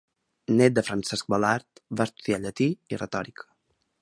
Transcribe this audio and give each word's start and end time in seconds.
Nét 0.53 0.71
de 0.77 0.83
Francesc 0.87 1.29
Balart, 1.33 1.83
va 2.01 2.09
estudiar 2.11 2.43
llatí 2.47 2.71
i 2.97 3.01
retòrica. 3.03 3.51